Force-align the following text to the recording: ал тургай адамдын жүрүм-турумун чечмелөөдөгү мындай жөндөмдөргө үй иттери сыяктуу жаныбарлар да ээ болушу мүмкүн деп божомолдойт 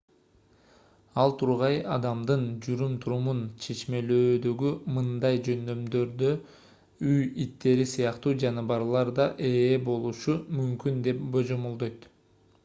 ал 1.23 1.33
тургай 1.41 1.75
адамдын 1.95 2.45
жүрүм-турумун 2.67 3.43
чечмелөөдөгү 3.65 4.71
мындай 4.97 5.41
жөндөмдөргө 5.49 6.31
үй 7.11 7.29
иттери 7.47 7.87
сыяктуу 7.93 8.35
жаныбарлар 8.47 9.15
да 9.23 9.29
ээ 9.53 9.79
болушу 9.93 10.39
мүмкүн 10.61 11.01
деп 11.13 11.25
божомолдойт 11.39 12.13